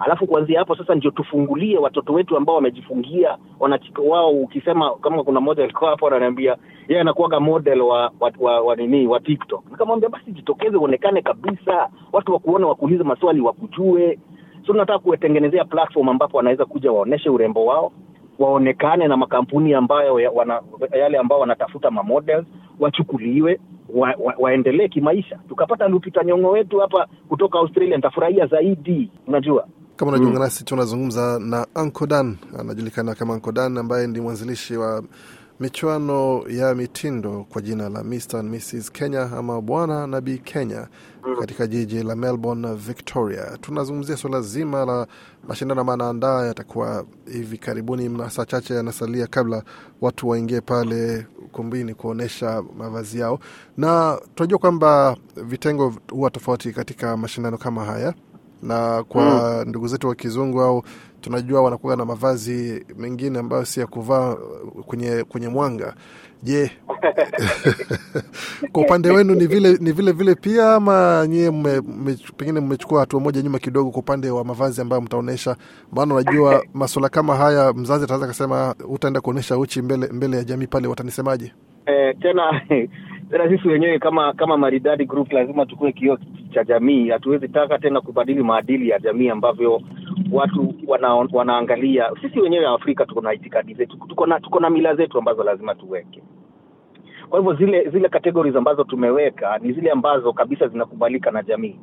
alafu 0.00 0.26
kuanzia 0.26 0.58
hapo 0.58 0.76
sasa 0.76 0.94
ndio 0.94 1.10
tufungulie 1.10 1.78
watoto 1.78 2.12
wetu 2.12 2.36
ambao 2.36 2.56
wamejifungia 2.56 3.36
wanachika 3.60 4.02
wao 4.02 4.30
ukisema 4.30 4.90
kama 4.94 5.24
kuna 5.24 5.40
mmoja 5.40 5.64
alikuwa 5.64 5.90
hapo 5.90 6.06
ananiambia 6.06 6.56
yeye 6.88 7.00
anakuwaga 7.00 7.40
model 7.40 7.80
wa 7.80 8.12
wa, 8.20 8.32
wa, 8.38 8.60
wa 8.60 8.76
nini 8.76 9.06
wa 9.06 9.20
tiktok. 9.20 9.70
Nikamwambia 9.70 10.08
basi 10.08 10.32
jitokeze 10.32 10.76
uonekane 10.76 11.22
kabisa 11.22 11.88
watu 12.12 12.32
wakuone 12.32 12.64
wakuulize 12.64 13.04
maswali 13.04 13.40
wakujue. 13.40 14.18
So 14.66 14.72
tunataka 14.72 14.98
kuwatengenezea 14.98 15.64
platform 15.64 16.08
ambapo 16.08 16.36
wanaweza 16.36 16.64
kuja 16.64 16.92
waoneshe 16.92 17.30
urembo 17.30 17.66
wao 17.66 17.92
waonekane 18.38 19.08
na 19.08 19.16
makampuni 19.16 19.74
ambayo 19.74 20.14
wana, 20.34 20.62
yale 20.98 21.18
ambao 21.18 21.40
wanatafuta 21.40 21.90
mamodels 21.90 22.46
wachukuliwe 22.80 23.60
wa, 23.94 24.14
wa, 24.18 24.34
waendelee 24.38 24.88
kimaisha. 24.88 25.38
Tukapata 25.48 25.88
lupita 25.88 26.24
nyongo 26.24 26.50
wetu 26.50 26.78
hapa 26.78 27.06
kutoka 27.28 27.58
australia 27.58 27.96
nitafurahia 27.96 28.46
zaidi. 28.46 29.10
Unajua? 29.26 29.66
Kama 29.96 30.10
unajiunga 30.12 30.38
nasi, 30.38 30.64
tunazungumza 30.64 31.38
na 31.38 31.66
ancodan 31.74 32.36
anajulikana 32.58 33.14
kama 33.14 33.34
Uncle 33.34 33.62
ambaye 33.62 34.06
ndi 34.06 34.20
mwanzilishi 34.20 34.76
wa 34.76 35.02
michuano 35.60 36.44
ya 36.48 36.74
mitindo 36.74 37.46
kwa 37.52 37.62
jina 37.62 37.88
la 37.88 38.04
Mr 38.04 38.36
and 38.38 38.50
Mrs 38.54 38.92
Kenya 38.92 39.22
ama 39.22 39.60
Bwana 39.60 40.06
na 40.06 40.20
Bi 40.20 40.38
Kenya 40.38 40.88
katika 41.40 41.66
jiji 41.66 42.02
la 42.02 42.16
Melbourne, 42.16 42.74
Victoria. 42.74 43.58
Tunazungumzia 43.60 44.16
suala 44.16 44.40
zima 44.40 44.84
la 44.84 45.06
mashindano 45.48 45.80
ambayo 45.80 46.46
yatakuwa 46.46 47.04
hivi 47.32 47.58
karibuni, 47.58 48.08
masaa 48.08 48.44
chache 48.44 48.74
yanasalia 48.74 49.26
kabla 49.26 49.62
watu 50.00 50.28
waingie 50.28 50.60
pale 50.60 51.26
ukumbini 51.44 51.94
kuonyesha 51.94 52.62
mavazi 52.78 53.18
yao, 53.20 53.38
na 53.76 54.20
tunajua 54.34 54.58
kwamba 54.58 55.16
vitengo 55.36 55.94
huwa 56.10 56.30
tofauti 56.30 56.72
katika 56.72 57.16
mashindano 57.16 57.58
kama 57.58 57.84
haya 57.84 58.14
na 58.62 59.02
kwa 59.08 59.64
ndugu 59.66 59.86
zetu 59.88 60.08
wa 60.08 60.14
kizungu 60.14 60.60
au 60.62 60.82
tunajua 61.20 61.62
wanakuwa 61.62 61.96
na 61.96 62.04
mavazi 62.04 62.86
mengine 62.98 63.38
ambayo 63.38 63.64
si 63.64 63.80
ya 63.80 63.86
kuvaa 63.86 64.34
kwenye 64.86 65.24
kwenye 65.24 65.48
mwanga. 65.48 65.94
Je, 66.42 66.70
kwa 68.72 68.82
upande 68.82 69.10
wenu 69.10 69.34
ni 69.34 69.46
vile 69.46 69.76
ni 69.80 69.92
vile 69.92 70.12
vile 70.12 70.34
pia 70.34 70.74
ama 70.74 71.26
nyie 71.28 71.50
mme, 71.50 71.80
mme, 71.80 72.16
pengine 72.36 72.60
mmechukua 72.60 73.00
hatua 73.00 73.20
moja 73.20 73.42
nyuma 73.42 73.58
kidogo 73.58 73.90
kwa 73.90 73.98
upande 74.00 74.30
wa 74.30 74.44
mavazi 74.44 74.80
ambayo 74.80 75.02
mtaonyesha? 75.02 75.56
Maana 75.92 76.14
unajua 76.14 76.64
masuala 76.74 77.08
kama 77.08 77.36
haya, 77.36 77.72
mzazi 77.72 78.04
ataweza 78.04 78.26
kasema 78.26 78.74
utaenda 78.88 79.20
kuonyesha 79.20 79.58
uchi 79.58 79.82
mbele 79.82 80.06
mbele 80.12 80.36
ya 80.36 80.44
jamii 80.44 80.66
pale, 80.66 80.88
watanisemaje? 80.88 81.52
eh, 81.86 82.14
tena 82.22 82.60
tena 83.30 83.48
sisi 83.48 83.68
wenyewe 83.68 83.98
kama 83.98 84.32
kama 84.32 84.56
maridadi 84.56 85.04
group 85.06 85.32
lazima 85.32 85.66
tukue 85.66 85.92
kioo 85.92 86.18
cha 86.54 86.64
jamii. 86.64 87.08
Hatuwezi 87.08 87.48
taka 87.48 87.78
tena 87.78 88.00
kubadili 88.00 88.42
maadili 88.42 88.88
ya 88.88 88.98
jamii 88.98 89.28
ambavyo 89.28 89.82
watu 90.32 90.74
wana, 90.86 91.14
wanaangalia. 91.14 92.10
Sisi 92.22 92.40
wenyewe 92.40 92.66
afrika 92.66 93.06
tuko 93.06 93.20
na 93.20 93.32
itikadi 93.34 93.74
zetu 93.74 93.96
tuko 94.08 94.26
na 94.26 94.40
tuko 94.40 94.60
na 94.60 94.70
mila 94.70 94.94
zetu 94.94 95.18
ambazo 95.18 95.44
lazima 95.44 95.74
tuweke. 95.74 96.22
Kwa 97.30 97.38
hivyo 97.38 97.54
zile 97.54 97.90
zile 97.90 98.08
categories 98.08 98.56
ambazo 98.56 98.84
tumeweka 98.84 99.58
ni 99.58 99.72
zile 99.72 99.90
ambazo 99.90 100.32
kabisa 100.32 100.68
zinakubalika 100.68 101.30
na 101.30 101.42
jamii 101.42 101.76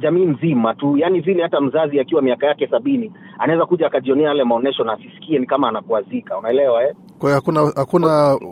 jamii 0.00 0.24
nzima 0.26 0.74
tu 0.74 0.96
yani 0.96 1.20
vile 1.20 1.42
hata 1.42 1.60
mzazi 1.60 2.00
akiwa 2.00 2.22
miaka 2.22 2.46
yake 2.46 2.66
sabini 2.66 3.12
anaweza 3.38 3.66
kuja 3.66 3.86
akajionea 3.86 4.28
yale 4.28 4.44
maonyesho 4.44 4.84
na 4.84 4.92
asisikie 4.92 5.38
ni 5.38 5.46
kama 5.46 5.68
anakuazika 5.68 6.38
unaelewa 6.38 6.84
eh? 6.84 6.94
Kwa 7.18 7.28
hiyo 7.28 7.34
hakuna 7.34 7.72
hakuna 7.76 8.06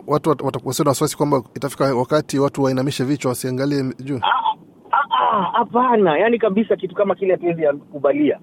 watu 0.06 0.30
wat- 0.30 0.44
watakuwa 0.44 0.74
na 0.84 0.88
wasiwasi 0.90 1.16
kwamba 1.16 1.42
itafika 1.56 1.94
wakati 1.94 2.38
watu 2.38 2.62
wainamishe 2.62 3.04
vichwa 3.04 3.28
wasiangalie 3.28 3.82
juu. 4.04 4.20
Ah, 4.22 4.56
ah, 4.92 5.36
ah, 5.38 5.42
hapana. 5.42 6.18
Yani 6.18 6.38
kabisa 6.38 6.76
kitu 6.76 6.94
kama 6.94 7.14
kile 7.14 7.32
hatuwezi 7.32 7.62
kubalia. 7.92 8.38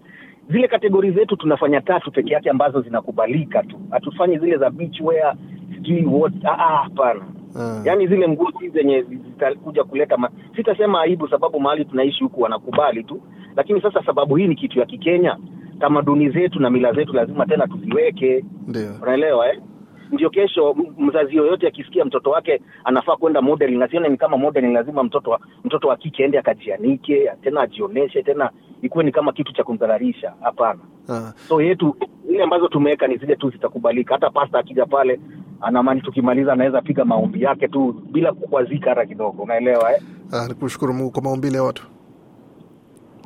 Zile 0.50 0.68
kategori 0.68 1.12
zetu 1.12 1.36
tunafanya 1.36 1.82
tatu 1.82 2.12
peke 2.12 2.34
yake 2.34 2.50
ambazo 2.50 2.82
zinakubalika 2.82 3.64
tu. 3.64 3.80
Hatufanyi 3.92 4.38
zile 4.40 4.58
za 4.58 4.70
beach 4.70 5.02
wear 5.02 5.36
sijui 5.76 6.06
what 6.06 6.34
hapana 6.44 7.22
Ah. 7.60 7.82
yaani 7.86 8.08
zile 8.08 8.28
nguo 8.28 8.52
zenye 8.74 9.02
zitakuja 9.02 9.84
kuleta 9.84 10.18
ma... 10.18 10.30
sitasema 10.56 11.02
aibu 11.02 11.28
sababu 11.30 11.60
mahali 11.60 11.86
tunaishi 11.86 12.24
huku 12.24 12.42
wanakubali 12.42 13.04
tu 13.04 13.22
lakini 13.56 13.82
sasa 13.82 14.04
sababu 14.06 14.36
hii 14.36 14.48
ni 14.48 14.56
kitu 14.56 14.80
ya 14.80 14.86
kikenya 14.86 15.38
tamaduni 15.80 16.30
zetu 16.30 16.60
na 16.60 16.70
mila 16.70 16.94
zetu 16.94 17.14
lazima 17.14 17.46
tena 17.46 17.68
tuziweke 17.68 18.46
Ndio. 18.68 18.92
unaelewa 19.02 19.50
eh? 19.54 19.60
ndio 20.12 20.30
kesho 20.30 20.76
mzazi 20.98 21.36
yoyote 21.36 21.68
akisikia 21.68 22.06
mtoto 22.06 22.30
wake 22.30 22.62
anafaa 22.84 23.16
kwenda 23.16 23.42
modeling 23.42 23.82
asione 23.84 24.10
ni 24.10 24.18
kama 24.18 24.38
modeling 24.38 24.74
lazima 24.74 25.04
mtoto 25.04 25.32
wa, 25.32 25.40
mtoto 25.64 25.88
wa 25.88 25.96
kike 25.98 26.24
ende 26.24 26.40
akajianike 26.40 27.32
tena 27.42 27.62
ajioneshe 27.62 28.24
tena 28.24 28.50
ikuwe 28.82 29.04
ni 29.04 29.12
kama 29.12 29.32
kitu 29.34 29.54
cha 29.54 29.64
kumdhararisha 29.64 30.34
hapana 30.42 30.80
Ah. 31.10 31.34
so 31.36 31.62
yetu 31.62 31.96
ile 32.30 32.44
ambazo 32.44 32.68
tumeweka 32.68 33.08
ni 33.08 33.18
zile 33.18 33.36
tu 33.36 33.50
zitakubalika 33.50 34.14
hata 34.14 34.30
pasta 34.30 34.60
akija 34.60 34.86
pale 34.86 35.20
anamani 35.64 36.02
tukimaliza 36.02 36.54
anaweza 36.54 36.82
piga 36.82 37.06
maombi 37.06 37.42
yake 37.42 37.68
tu 37.68 37.96
bila 38.12 38.34
kukwazika 38.34 38.90
hata 38.90 39.06
kidogo 39.06 39.44
unaelewa 39.44 39.92
eh? 39.94 40.02
Ah, 40.32 40.48
nikushukuru 40.48 40.94
Mungu 40.94 41.12
kwa 41.12 41.22
maumbile 41.22 41.58
ya 41.58 41.64
watu. 41.64 41.88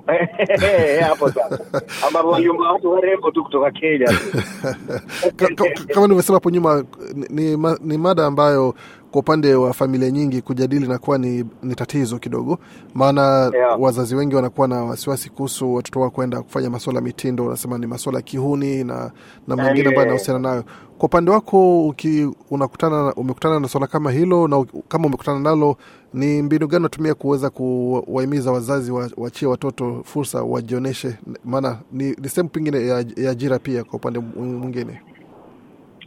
hapo 1.07 1.29
sasa 1.31 1.59
ambapo 2.07 2.29
waliumba 2.29 2.71
watu 2.71 2.91
warembo 2.91 3.31
tu 3.31 3.43
kutoka 3.43 3.71
kenya 3.71 4.07
Ka- 5.35 5.47
ka- 5.55 5.83
kama 5.93 6.07
nilivyosema 6.07 6.35
hapo 6.35 6.49
nyuma 6.49 6.83
ni, 7.29 7.55
ni, 7.57 7.75
ni 7.81 7.97
mada 7.97 8.25
ambayo 8.25 8.73
kwa 9.11 9.19
upande 9.21 9.55
wa 9.55 9.73
familia 9.73 10.11
nyingi 10.11 10.41
kujadili 10.41 10.85
inakuwa 10.85 11.17
ni, 11.17 11.45
ni 11.63 11.75
tatizo 11.75 12.19
kidogo, 12.19 12.59
maana 12.93 13.51
Yeah. 13.53 13.81
wazazi 13.81 14.15
wengi 14.15 14.35
wanakuwa 14.35 14.67
na 14.67 14.83
wasiwasi 14.83 15.29
kuhusu 15.29 15.73
watoto 15.73 15.99
wao 15.99 16.09
kwenda 16.09 16.41
kufanya 16.41 16.69
masuala 16.69 16.99
ya 16.99 17.03
mitindo, 17.05 17.43
wanasema 17.45 17.77
ni 17.77 17.87
masuala 17.87 18.19
ya 18.19 18.23
kihuni 18.23 18.83
na 18.83 19.11
na 19.47 19.55
mengine 19.55 19.87
ambayo 19.87 19.99
yanahusiana 20.01 20.39
nayo. 20.39 20.63
Kwa 20.97 21.05
upande 21.05 21.31
wako 21.31 21.87
uki, 21.87 22.29
unakutana 22.51 23.13
umekutana 23.13 23.59
na 23.59 23.67
swala 23.67 23.87
kama 23.87 24.11
hilo, 24.11 24.47
na 24.47 24.65
kama 24.87 25.05
umekutana 25.07 25.39
nalo, 25.39 25.77
ni 26.13 26.41
mbinu 26.41 26.67
gani 26.67 26.79
unatumia 26.79 27.13
kuweza 27.13 27.49
kuwahimiza 27.49 28.51
wazazi 28.51 28.91
wa- 28.91 29.09
waachie 29.17 29.47
watoto 29.47 30.01
fursa 30.05 30.43
wajionyeshe, 30.43 31.17
maana 31.45 31.77
ni, 31.91 32.03
ni 32.21 32.29
sehemu 32.29 32.49
pengine 32.49 32.87
ya, 32.87 33.05
ya 33.17 33.31
ajira 33.31 33.59
pia 33.59 33.83
kwa 33.83 33.93
upande 33.95 34.19
mwingine. 34.19 35.01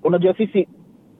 unajua 0.05 0.35
sisi 0.37 0.69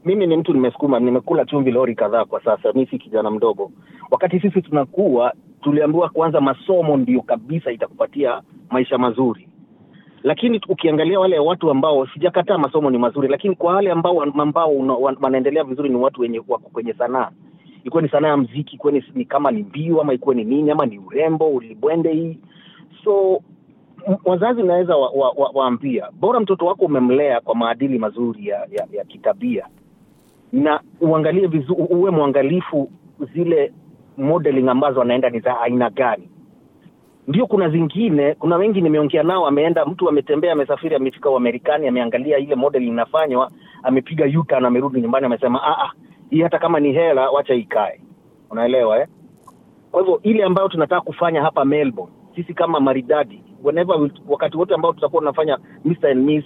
mimi 0.05 0.27
ni 0.27 0.37
mtu 0.37 0.53
nimesukuma 0.53 1.01
nimekula 1.01 1.45
chumvi 1.45 1.71
lori 1.71 1.95
kadhaa 1.95 2.25
kwa 2.25 2.45
sasa 2.45 2.73
mi 2.73 2.87
si 2.87 2.99
kijana 2.99 3.31
mdogo. 3.31 3.71
Wakati 4.11 4.41
sisi 4.41 4.63
tunakuwa 4.63 5.33
tuliambiwa 5.63 6.09
kwanza 6.09 6.41
masomo 6.41 6.97
ndio 6.97 7.23
kabisa 7.23 7.73
itakupatia 7.73 8.43
maisha 8.71 8.99
mazuri. 8.99 9.49
Lakini 10.23 10.61
ukiangalia 10.69 11.21
wale 11.21 11.39
watu 11.39 11.71
ambao 11.71 12.07
sijakataa 12.07 12.59
masomo 12.59 12.91
ni 12.91 12.99
mazuri 12.99 13.29
lakini 13.29 13.55
kwa 13.57 13.75
wale 13.75 13.91
ambao 13.91 14.23
ambao 14.23 14.77
wanaendelea 15.21 15.65
vizuri 15.65 15.89
ni 15.89 15.97
watu 15.97 16.21
wenye 16.21 16.39
wako 16.49 16.71
kwenye 16.73 16.93
sanaa. 16.95 17.31
Ikuwe 17.85 18.03
ni 18.03 18.09
sanaa 18.09 18.29
ya 18.29 18.37
mziki 18.37 18.77
ikuwe 18.77 18.93
ni, 18.93 19.05
ni 19.15 19.25
kama 19.25 19.51
ni 19.51 19.63
mbio 19.63 20.01
ama 20.01 20.13
ikuwe 20.15 20.35
ni 20.35 20.45
nini 20.45 20.71
ama 20.71 20.87
ni 20.87 20.99
urembo 20.99 21.49
ulibwende 21.49 22.13
hii. 22.13 22.39
So 23.05 23.41
wazazi 24.25 24.63
naweza 24.63 24.97
waambia 25.55 26.03
wa, 26.03 26.09
wa, 26.09 26.11
wa 26.11 26.13
bora 26.21 26.41
mtoto 26.41 26.67
wako 26.67 26.85
umemlea 26.85 27.41
kwa 27.41 27.55
maadili 27.55 27.99
mazuri 27.99 28.47
ya, 28.47 28.57
ya, 28.71 28.87
ya 28.93 29.05
kitabia 29.05 29.67
na 30.53 30.81
uangalie 31.01 31.47
vizu, 31.47 31.73
uwe 31.75 32.11
mwangalifu 32.11 32.91
zile 33.35 33.73
modeling 34.17 34.69
ambazo 34.69 35.03
anaenda 35.03 35.31
ni 35.31 35.41
za 35.41 35.61
aina 35.61 35.91
gani 35.91 36.31
ndio 37.29 37.47
kuna 37.47 37.69
zingine 37.69 38.35
kuna 38.35 38.57
wengi 38.57 38.81
nimeongea 38.81 39.23
nao 39.23 39.47
ameenda 39.47 39.85
mtu 39.87 40.09
ametembea 40.09 40.53
amesafiri 40.53 40.95
amefika 40.97 41.31
uamerikani 41.31 41.89
ameangalia 41.89 42.39
ile 42.39 42.55
model 42.55 42.83
inafanywa 42.83 43.51
amepiga 43.83 44.27
yuta 44.27 44.61
na 44.61 44.69
amerudi 44.69 45.01
nyumbani 45.01 45.27
amesema 45.27 45.63
"Ah, 45.63 45.85
ah, 45.85 45.93
hii 46.31 46.43
hata 46.43 46.59
kama 46.59 46.81
ni 46.81 46.93
hela 46.93 47.31
wacha 47.31 47.55
ikae 47.55 48.01
unaelewa 48.51 49.01
eh? 49.01 49.07
kwa 49.91 50.01
hivyo 50.01 50.21
ile 50.23 50.45
ambayo 50.45 50.69
tunataka 50.69 51.01
kufanya 51.01 51.43
hapa 51.43 51.65
melbourne 51.65 52.13
sisi 52.37 52.55
kama 52.55 52.81
maridadi 52.81 53.43
whenever 53.65 54.11
wakati 54.29 54.57
wote 54.57 54.75
ambao 54.75 54.93
tutakuwa 54.93 55.21
tunafanya 55.23 55.59
Mr. 55.85 56.07
and 56.11 56.25
Miss 56.25 56.45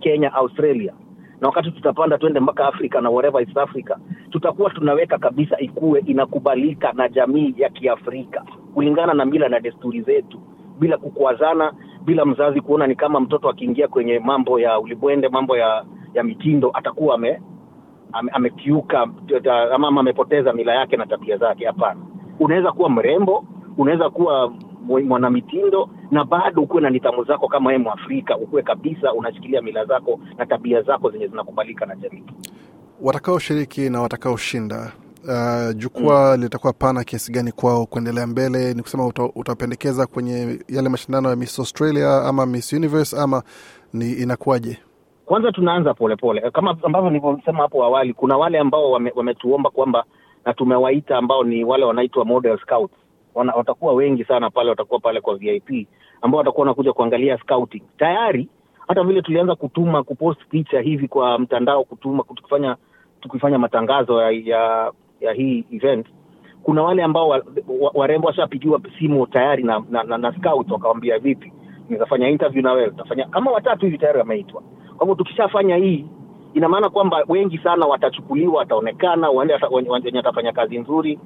kenya 0.00 0.32
australia 0.34 0.92
na 1.42 1.48
wakati 1.48 1.70
tutapanda 1.70 2.18
twende 2.18 2.40
mpaka 2.40 2.66
afrika 2.66 3.00
na 3.00 3.10
wherever 3.10 3.40
East 3.42 3.56
africa 3.58 3.96
tutakuwa 4.30 4.70
tunaweka 4.70 5.18
kabisa 5.18 5.58
ikuwe 5.58 6.00
inakubalika 6.00 6.92
na 6.92 7.08
jamii 7.08 7.54
ya 7.56 7.68
kiafrika 7.70 8.44
kulingana 8.74 9.14
na 9.14 9.24
mila 9.24 9.48
na 9.48 9.60
desturi 9.60 10.00
zetu 10.02 10.40
bila 10.78 10.96
kukwazana 10.98 11.72
bila 12.04 12.24
mzazi 12.24 12.60
kuona 12.60 12.86
ni 12.86 12.94
kama 12.94 13.20
mtoto 13.20 13.48
akiingia 13.48 13.88
kwenye 13.88 14.18
mambo 14.18 14.60
ya 14.60 14.78
ulibwende 14.80 15.28
mambo 15.28 15.56
ya 15.56 15.84
ya 16.14 16.22
mitindo 16.24 16.70
atakuwa 16.74 17.14
ame 17.14 17.40
ame- 18.12 18.30
amekiuka 18.32 19.08
ama 19.72 20.00
amepoteza 20.00 20.52
mila 20.52 20.74
yake 20.74 20.96
na 20.96 21.06
tabia 21.06 21.36
zake. 21.36 21.66
Hapana. 21.66 22.00
Unaweza 22.40 22.72
kuwa 22.72 22.90
mrembo 22.90 23.44
unaweza 23.78 24.10
kuwa 24.10 24.52
mwanamitindo 24.88 25.88
na 26.10 26.24
bado 26.24 26.62
ukuwe 26.62 26.82
na 26.82 26.90
nidhamu 26.90 27.24
zako 27.24 27.48
kama 27.48 27.68
wewe 27.70 27.82
mwafrika 27.82 28.36
ukuwe 28.36 28.62
kabisa 28.62 29.12
unashikilia 29.12 29.62
mila 29.62 29.84
zako 29.84 30.20
na 30.38 30.46
tabia 30.46 30.82
zako 30.82 31.10
zenye 31.10 31.28
zinakubalika 31.28 31.86
na 31.86 31.96
jamii. 31.96 32.22
Watakaoshiriki 33.00 33.90
na 33.90 34.02
watakaoshinda 34.02 34.92
uh, 35.24 35.76
jukwaa 35.76 36.36
litakuwa 36.36 36.72
pana 36.72 37.04
kiasi 37.04 37.32
gani 37.32 37.52
kwao 37.52 37.86
kuendelea 37.86 38.26
mbele? 38.26 38.74
Ni 38.74 38.82
kusema 38.82 39.06
uta, 39.06 39.22
utapendekeza 39.34 40.06
kwenye 40.06 40.58
yale 40.68 40.88
mashindano 40.88 41.30
ya 41.30 41.36
miss 41.36 41.58
australia 41.58 42.22
ama 42.24 42.46
miss 42.46 42.72
universe 42.72 43.16
ama 43.20 43.42
ni 43.92 44.12
inakuwaje? 44.12 44.78
Kwanza 45.26 45.52
tunaanza 45.52 45.94
polepole 45.94 46.40
pole. 46.40 46.50
kama 46.50 46.76
ambavyo 46.82 47.10
nilivyosema 47.10 47.58
hapo 47.62 47.84
awali 47.84 48.14
kuna 48.14 48.36
wale 48.36 48.58
ambao 48.58 48.90
wame- 48.90 49.12
wametuomba 49.16 49.70
kwamba 49.70 50.04
na 50.44 50.54
tumewaita 50.54 51.16
ambao 51.16 51.44
ni 51.44 51.64
wale 51.64 51.84
wanaitwa 51.84 52.24
model 52.24 52.58
scouts 52.58 52.94
Wana, 53.34 53.52
watakuwa 53.54 53.92
wengi 53.94 54.24
sana 54.24 54.50
pale 54.50 54.70
watakuwa 54.70 55.00
pale 55.00 55.20
kwa 55.20 55.36
vip 55.36 55.88
ambao 56.22 56.38
watakuwa 56.38 56.62
wanakuja 56.62 56.92
kuangalia 56.92 57.38
scouting. 57.38 57.82
Tayari 57.98 58.48
hata 58.88 59.04
vile 59.04 59.22
tulianza 59.22 59.54
kutuma 59.54 60.02
kupost 60.02 60.40
picha 60.48 60.80
hivi 60.80 61.08
kwa 61.08 61.38
mtandao 61.38 61.84
kutuma 61.84 62.22
tukifanya 62.22 62.76
tukifanya 63.20 63.58
matangazo 63.58 64.22
ya, 64.22 64.30
ya 64.30 64.92
ya 65.20 65.32
hii 65.32 65.64
event 65.70 66.06
kuna 66.62 66.82
wale 66.82 67.02
ambao 67.02 67.28
wa- 67.28 67.42
wa- 67.80 67.90
warembo 67.94 68.26
washapigiwa 68.28 68.80
simu 68.98 69.26
tayari 69.26 69.62
na, 69.62 69.82
na, 69.90 70.02
na, 70.02 70.18
na 70.18 70.32
scout 70.32 70.70
wakawambia 70.70 71.18
vipi 71.18 71.52
nitafanya 71.88 72.28
interview 72.28 72.62
na 72.62 72.72
wewe 72.72 72.90
tutafanya 72.90 73.26
kama 73.26 73.50
watatu 73.50 73.84
hivi 73.86 73.98
tayari 73.98 74.18
wameitwa. 74.18 74.62
Kwa 74.96 74.98
hivyo 75.06 75.14
tukishafanya 75.14 75.76
hii 75.76 76.06
ina 76.54 76.68
maana 76.68 76.88
kwamba 76.90 77.24
wengi 77.28 77.58
sana 77.58 77.86
watachukuliwa 77.86 78.54
wataonekana 78.58 79.30
wenye 79.30 80.16
watafanya 80.16 80.52
kazi 80.52 80.78
nzuri 80.78 81.18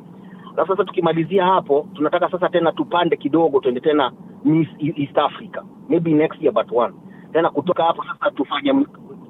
na 0.57 0.67
sasa 0.67 0.85
tukimalizia 0.85 1.45
hapo 1.47 1.87
tunataka 1.95 2.31
sasa 2.31 2.49
tena 2.49 2.73
tupande 2.73 3.17
kidogo 3.17 3.61
tuende 3.61 3.81
tena 3.81 4.13
Miss 4.45 4.69
East 4.79 5.19
Africa 5.19 5.63
maybe 5.89 6.13
next 6.13 6.43
year 6.43 6.55
but 6.55 6.73
one 6.73 6.95
tena 7.33 7.51
kutoka 7.51 7.83
hapo 7.85 8.05
sasa 8.05 8.31
tufanye 8.31 8.75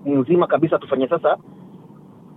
mzima 0.06 0.46
kabisa 0.46 0.78
tufanye 0.78 1.08
sasa 1.08 1.36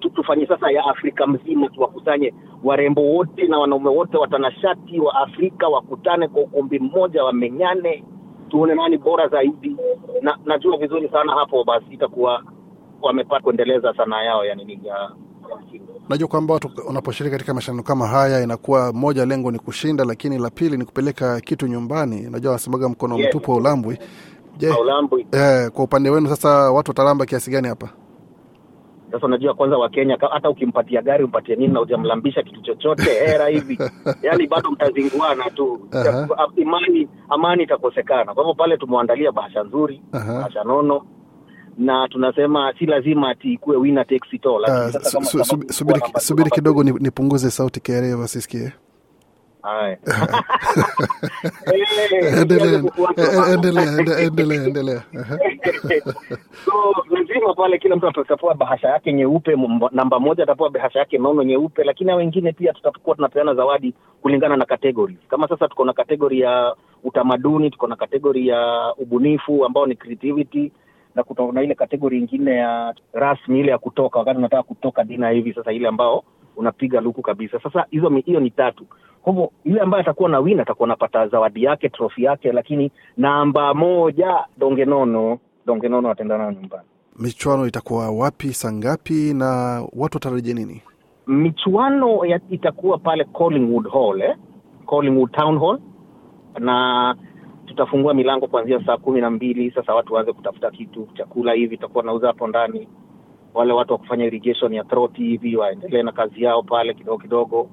tufanye 0.08 0.46
sasa 0.48 0.72
ya 0.72 0.86
Afrika 0.86 1.28
mzima, 1.28 1.70
tuwakusanye 1.70 2.34
warembo 2.64 3.02
wote 3.02 3.48
na 3.48 3.60
wanaume 3.60 3.90
wote 3.90 4.18
watanashati 4.18 5.00
wa 5.00 5.16
Afrika 5.16 5.68
wakutane 5.68 6.28
kwa 6.28 6.42
ukumbi 6.42 6.80
mmoja, 6.80 7.24
wamenyane, 7.24 8.04
tuone 8.50 8.76
nani 8.76 8.98
bora 8.98 9.28
zaidi. 9.28 9.76
Na 10.22 10.38
najua 10.46 10.78
vizuri 10.78 11.10
sana 11.10 11.34
hapo, 11.34 11.64
basi 11.64 11.86
itakuwa 11.94 12.44
wamepata 13.02 13.44
kuendeleza 13.44 13.94
sanaa 13.94 14.22
yao 14.24 14.46
ya 14.46 14.56
nini. 14.56 14.80
Najua 16.10 16.28
kwamba 16.28 16.54
watu 16.54 16.70
unaposhiriki 16.88 17.32
katika 17.32 17.54
mashindano 17.54 17.84
kama 17.84 18.08
haya 18.08 18.44
inakuwa 18.44 18.94
moja 18.94 19.26
lengo 19.26 19.52
ni 19.52 19.60
kushinda 19.60 20.06
lakini 20.06 20.38
la 20.38 20.50
pili 20.50 20.78
ni 20.78 20.86
kupeleka 20.86 21.42
kitu 21.42 21.68
nyumbani. 21.68 22.22
Najua 22.22 22.52
wanasemaga 22.52 22.90
mkono 22.90 23.18
Yes. 23.18 23.28
mtupu 23.28 23.54
ulambwi 23.56 23.98
je 24.58 24.68
eh, 25.32 25.70
kwa 25.72 25.84
upande 25.84 26.10
wenu 26.10 26.30
sasa 26.30 26.50
watu 26.72 26.92
watalamba 26.92 27.26
kiasi 27.26 27.52
gani 27.52 27.68
hapa? 27.68 27.90
Sasa 29.12 29.26
unajua 29.26 29.54
kwanza 29.54 29.78
wakenya 29.78 30.18
hata 30.32 30.50
ukimpatia 30.50 31.02
gari 31.02 31.24
umpatie 31.24 31.56
nini 31.56 31.74
na 31.74 31.82
ujamlambisha 31.82 32.44
kitu 32.44 32.62
chochote 32.62 33.04
hera 33.04 33.48
hivi. 33.48 33.80
Yani 34.24 34.48
bado 34.48 34.72
mtazinguana 34.72 35.50
tu. 35.50 35.80
Aha. 35.92 36.28
imani 36.56 37.08
amani 37.30 37.64
itakosekana. 37.64 38.34
Kwa 38.34 38.44
hivyo 38.44 38.54
pale 38.54 38.78
tumewaandalia 38.78 39.32
bahasha 39.32 39.64
nzuri 39.64 40.02
Aha. 40.12 40.34
bahasha 40.34 40.64
nono 40.64 41.02
na 41.80 42.08
tunasema 42.08 42.74
si 42.80 42.86
lazima 42.86 43.30
ati 43.30 43.54
ikuwe 43.54 43.78
winner 43.78 44.08
takes 44.08 44.34
it 44.34 44.46
all 44.46 44.66
sasa 44.92 45.10
su- 45.10 45.22
su- 45.24 45.44
su- 45.46 45.74
subiri, 45.74 46.02
subiri 46.18 46.50
kidogo 46.50 46.84
ni- 46.84 46.92
nipunguze 47.00 47.52
sauti 47.52 47.80
KRA 47.80 48.18
wasisikie 48.18 48.72
endelea 52.42 52.84
Eh, 53.18 53.54
endelea 53.54 53.84
ende- 53.98 54.22
endelea 54.28 54.64
endelea. 54.64 55.02
Aha. 55.20 55.38
so 56.66 56.72
lazima 57.10 57.54
pale 57.54 57.78
kila 57.78 57.96
mtu 57.96 58.08
atapewa 58.08 58.56
bahasha 58.56 58.88
yake 58.88 59.14
nyeupe 59.14 59.56
namba 59.92 60.20
moja 60.20 60.44
atapewa 60.44 60.70
bahasha 60.70 61.00
yake 61.00 61.18
nono 61.18 61.44
nyeupe 61.44 61.84
lakini 61.84 62.08
na 62.08 62.16
wengine 62.16 62.52
pia 62.54 62.74
tutakuwa 62.74 63.16
tunapeana 63.16 63.54
zawadi 63.54 63.94
kulingana 64.22 64.58
na 64.58 64.66
kategori. 64.66 65.18
kama 65.30 65.48
sasa 65.48 65.68
tuko 65.68 65.86
na 65.86 65.94
kategori 65.94 66.40
ya 66.40 66.76
utamaduni 67.04 67.70
tuko 67.72 67.88
na 67.88 67.96
kategori 67.96 68.48
ya 68.48 68.94
ubunifu 68.98 69.66
ambao 69.66 69.86
ni 69.86 69.96
creativity 69.96 70.72
na 71.20 71.24
kuna 71.24 71.62
ile 71.64 71.76
kategori 71.76 72.18
ingine 72.20 72.52
ya 72.56 72.94
rasmi 73.14 73.60
ile 73.60 73.72
ya 73.72 73.78
kutoka 73.78 74.20
wakati 74.20 74.38
unataka 74.38 74.64
kutoka 74.64 75.04
dina 75.04 75.30
hivi 75.30 75.54
sasa 75.54 75.72
ile 75.72 75.88
ambao 75.88 76.24
unapiga 76.58 77.02
luku 77.02 77.22
kabisa. 77.22 77.60
Sasa 77.64 77.86
hizo 77.92 78.10
hiyo 78.10 78.40
ni 78.40 78.50
tatu. 78.52 78.86
Kwa 79.22 79.34
hivyo 79.34 79.52
yule 79.66 79.82
ambaye 79.82 80.02
atakuwa 80.02 80.30
na 80.30 80.40
win 80.40 80.60
atakuwa 80.60 80.88
anapata 80.88 81.28
zawadi 81.28 81.64
yake 81.64 81.90
trofi 81.90 82.24
yake 82.24 82.52
lakini 82.52 82.92
namba 83.18 83.74
moja 83.74 84.46
dongenono 84.58 85.40
dongenono 85.66 86.10
ataenda 86.12 86.38
nayo 86.38 86.52
nyumbani. 86.52 86.84
Michuano 87.20 87.68
itakuwa 87.68 88.12
wapi 88.12 88.54
saa 88.54 88.72
ngapi 88.72 89.34
na 89.34 89.46
watu 89.96 90.16
watarajia 90.18 90.54
nini? 90.54 90.82
Michuano 91.28 92.26
ya, 92.26 92.40
itakuwa 92.50 92.98
pale 92.98 93.24
collingwood 93.24 93.88
hall 93.92 94.22
eh? 94.22 94.36
collingwood 94.86 95.32
town 95.32 95.60
hall. 95.60 95.80
Na 96.60 97.16
tutafungua 97.70 98.14
milango 98.14 98.48
kuanzia 98.48 98.86
saa 98.86 98.98
kumi 98.98 99.22
na 99.22 99.30
mbili 99.30 99.72
sasa 99.72 99.94
watu 99.96 100.14
waanze 100.14 100.34
kutafuta 100.34 100.72
kitu 100.72 101.08
chakula 101.18 101.54
hivi 101.54 101.76
itakuwa 101.76 102.04
nauza 102.04 102.28
hapo 102.28 102.48
ndani. 102.48 102.88
Wale 103.54 103.74
watu 103.74 103.94
wa 103.94 104.00
kufanya 104.00 104.26
irrigation 104.26 104.74
ya 104.74 104.84
troti 104.84 105.24
hivi 105.24 105.56
waendelee 105.56 106.04
na 106.04 106.12
kazi 106.12 106.44
yao 106.44 106.64
pale 106.64 106.94
kidogo 106.94 107.18
kidogo. 107.18 107.70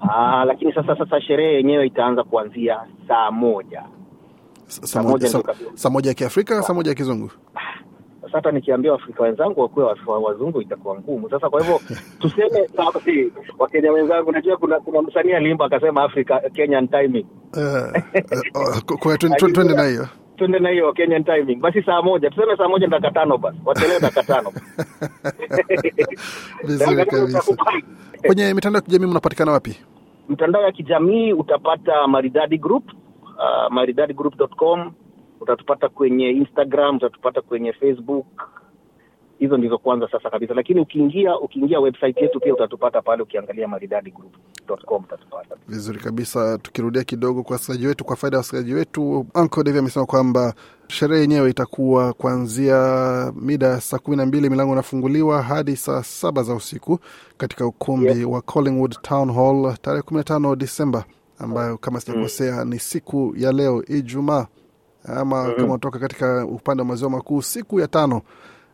Aa, 0.00 0.44
lakini 0.44 0.72
sasa 0.72 0.96
sasa 0.96 1.20
sherehe 1.20 1.54
yenyewe 1.54 1.86
itaanza 1.86 2.22
kuanzia 2.24 2.80
saa 3.08 3.30
moja. 3.30 3.82
Saa 4.66 5.02
moja- 5.02 5.28
saa 5.74 5.90
ya 6.08 6.14
kiafrika 6.14 6.62
saa 6.62 6.74
moja 6.74 6.90
ya 6.90 6.94
kizungu 6.94 7.30
sasa 8.30 8.38
hata 8.38 8.50
nikiambia 8.50 8.92
waafrika 8.92 9.22
wenzangu 9.22 9.60
wakuwe 9.60 9.86
wazungu 10.22 10.60
itakuwa 10.62 10.94
ngumu. 10.98 11.30
Sasa 11.30 11.50
kwa 11.50 11.60
hivyo 11.60 11.80
tuseme 12.20 12.68
sawa, 12.76 12.92
wakenya 13.58 13.92
wenzangu 13.92 14.32
najua 14.32 14.56
kuna 14.56 14.80
kuna 14.80 15.02
msanii 15.02 15.32
aliimba 15.32 15.64
akasema 15.64 16.02
africa 16.02 16.40
kenyan 16.54 16.88
timing. 16.88 17.26
Eh, 17.56 18.02
eh, 18.14 18.40
oh, 18.54 19.16
twende- 19.16 19.74
na 19.74 19.84
hiyo. 19.84 20.08
Tuende 20.36 20.58
na 20.58 20.68
hiyo 20.70 20.92
kenyan 20.92 21.24
timing. 21.24 21.56
Basi 21.60 21.82
saa 21.82 22.02
moja 22.02 22.30
tuseme 22.30 22.56
saa 22.56 22.68
moja 22.68 22.86
dakika 22.86 23.10
tano 23.10 23.38
basi. 23.38 23.58
Wachelewe 23.64 24.00
dakika 24.00 24.22
tano. 24.22 24.52
Vizuri 26.64 27.04
kabisa. 27.06 27.56
kwenye 28.26 28.54
mitandao 28.54 28.80
ya 28.80 28.84
kijamii 28.86 29.06
mnapatikana 29.06 29.52
wapi? 29.52 29.76
Mtandao 30.28 30.62
ya 30.62 30.72
kijamii 30.72 31.32
utapata 31.32 32.06
maridadi 32.06 32.58
group 32.58 32.84
uh, 33.22 33.72
maridadgroup.com 33.72 34.92
utatupata 35.40 35.88
kwenye 35.88 36.30
instagram 36.30 36.96
utatupata 36.96 37.40
kwenye 37.40 37.72
facebook. 37.72 38.26
Hizo 39.38 39.56
ndizo 39.56 39.78
kwanza 39.78 40.08
sasa 40.12 40.30
kabisa. 40.30 40.54
Lakini 40.54 40.80
ukiingia 40.80 41.38
ukiingia 41.38 41.80
website 41.80 42.16
yetu 42.16 42.40
pia 42.40 42.54
utatupata 42.54 43.02
pale 43.02 43.22
ukiangalia 43.22 43.68
maridadgroup.com 43.68 45.02
utatupata. 45.04 45.54
Vizuri 45.68 45.98
kabisa. 45.98 46.58
Tukirudia 46.58 47.04
kidogo 47.04 47.42
kwa 47.42 47.52
wasikilizaji 47.54 47.86
wetu 47.86 48.04
kwa 48.04 48.16
faida 48.16 48.36
ya 48.36 48.38
wasikilizaji 48.38 48.74
wetu 48.74 49.26
Uncle 49.34 49.62
Dave 49.64 49.78
amesema 49.78 50.06
kwamba 50.06 50.54
sherehe 50.88 51.20
yenyewe 51.20 51.50
itakuwa 51.50 52.12
kuanzia 52.12 53.32
mida 53.36 53.66
ya 53.66 53.80
saa 53.80 53.98
kumi 53.98 54.16
na 54.16 54.26
mbili 54.26 54.50
milango 54.50 54.72
inafunguliwa 54.72 55.42
hadi 55.42 55.76
saa 55.76 56.02
saba 56.02 56.42
za 56.42 56.54
usiku 56.54 56.98
katika 57.36 57.66
ukumbi 57.66 58.06
Yes. 58.06 58.24
wa 58.24 58.40
Collingwood 58.42 58.96
Town 59.02 59.32
Hall 59.34 59.76
tarehe 59.82 60.02
kumi 60.02 60.18
na 60.18 60.24
tano 60.24 60.56
Disemba 60.56 61.04
ambayo 61.38 61.78
kama 61.78 62.00
sijakosea 62.00 62.64
ni 62.64 62.78
siku 62.78 63.34
ya 63.36 63.52
leo 63.52 63.84
Ijumaa 63.88 64.46
ama 65.04 65.50
kama 65.52 65.68
unatoka 65.68 65.98
katika 65.98 66.46
upande 66.46 66.80
wa 66.82 66.88
maziwa 66.88 67.10
makuu 67.10 67.42
siku 67.42 67.80
ya 67.80 67.88
tano 67.88 68.22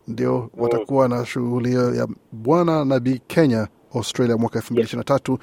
ndio 0.08 0.50
watakuwa 0.56 1.08
na 1.08 1.26
shughuli 1.26 1.68
hiyo 1.68 1.94
ya 1.94 2.08
bwana 2.32 2.84
na 2.84 3.00
bi 3.00 3.22
Kenya 3.26 3.68
Australia 3.94 4.36
mwaka 4.36 4.58
elfu 4.58 4.72
mbili 4.72 4.84
ishirini 4.86 5.00
na 5.00 5.04
tatu. 5.04 5.38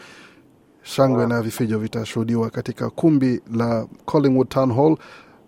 Shangwe 0.82 1.28
na 1.28 1.42
vifijo 1.42 1.80
vitashuhudiwa 1.80 2.50
katika 2.50 2.90
kumbi 2.90 3.42
la 3.56 3.88
Collingwood 4.06 4.50
Town 4.50 4.74
Hall. 4.74 4.98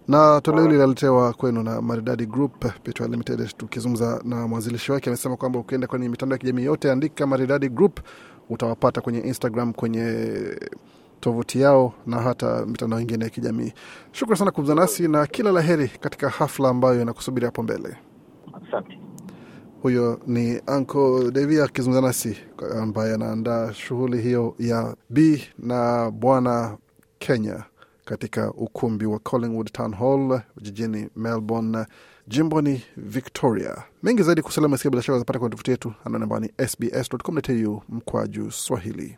Na 0.07 0.41
toleo 0.41 0.61
hili 0.63 0.73
linaletewa 0.73 1.33
kwenu 1.33 1.63
na 1.63 1.81
Maridadi 1.81 2.25
Group 2.25 2.65
Pty 2.83 3.03
Limited. 3.03 3.57
Tukizungumza 3.57 4.21
na 4.23 4.47
mwanzilishi 4.47 4.91
wake, 4.91 5.09
amesema 5.09 5.37
kwamba 5.37 5.59
ukienda 5.59 5.87
kwenye 5.87 6.09
mitandao 6.09 6.33
ya 6.35 6.39
kijamii 6.39 6.63
yote, 6.63 6.91
andika 6.91 7.27
Maridadi 7.27 7.69
Group, 7.69 7.99
utawapata 8.49 9.01
kwenye 9.01 9.19
Instagram, 9.19 9.73
kwenye 9.73 10.27
tovuti 11.19 11.61
yao 11.61 11.93
na 12.07 12.21
hata 12.21 12.65
mitandao 12.65 12.99
ingine 13.01 13.23
ya 13.23 13.29
kijamii. 13.29 13.73
Shukran 14.11 14.37
sana 14.37 14.51
kuzungumza 14.51 14.81
nasi 14.81 15.07
na 15.07 15.27
kila 15.27 15.51
la 15.51 15.61
heri 15.61 15.87
katika 15.87 16.29
hafla 16.29 16.69
ambayo 16.69 17.01
inakusubiri 17.01 17.45
hapo 17.45 17.63
mbele. 17.63 17.97
asante 18.67 18.99
Huyo 19.81 20.19
ni 20.27 20.61
Anko 20.67 21.31
Devi 21.31 21.61
akizungumza 21.61 22.07
nasi 22.07 22.37
ambaye 22.81 23.13
anaandaa 23.13 23.73
shughuli 23.73 24.21
hiyo 24.21 24.55
ya 24.59 24.95
B 25.09 25.43
na 25.59 26.11
Bwana 26.11 26.77
Kenya 27.19 27.63
katika 28.05 28.51
ukumbi 28.53 29.05
wa 29.05 29.19
Collingwood 29.19 29.71
Town 29.71 29.93
Hall 29.95 30.41
jijini 30.61 31.09
Melbourne, 31.15 31.85
jimboni 32.27 32.83
Victoria. 32.97 33.83
Mengi 34.03 34.23
zaidi 34.23 34.41
kusalama 34.41 34.77
sikia 34.77 34.91
bila 34.91 35.03
shaka 35.03 35.19
zapata 35.19 35.39
kwenye 35.39 35.51
tovuti 35.51 35.71
yetu 35.71 35.93
anaone 36.05 36.23
ambao 36.23 36.39
ni 36.39 36.51
sbs.com.au 36.67 37.81
mkwaju 37.89 38.51
Swahili. 38.51 39.17